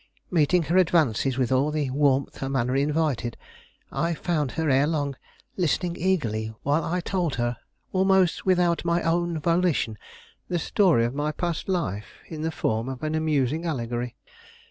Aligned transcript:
Meeting 0.31 0.63
her 0.63 0.77
advances 0.77 1.37
with 1.37 1.51
all 1.51 1.69
the 1.69 1.91
warmth 1.91 2.37
her 2.37 2.49
manner 2.49 2.75
invited, 2.75 3.37
I 3.91 4.15
found 4.15 4.53
her 4.53 4.67
ere 4.67 4.87
long 4.87 5.15
listening 5.57 5.95
eagerly 5.95 6.51
while 6.63 6.83
I 6.83 7.01
told 7.01 7.35
her, 7.35 7.57
almost 7.93 8.43
without 8.43 8.83
my 8.83 9.03
own 9.03 9.37
volition, 9.39 9.99
the 10.47 10.57
story 10.57 11.05
of 11.05 11.13
my 11.13 11.31
past 11.31 11.69
life, 11.69 12.13
in 12.25 12.41
the 12.41 12.49
form 12.49 12.89
of 12.89 13.03
an 13.03 13.13
amusing 13.13 13.63
allegory. 13.63 14.15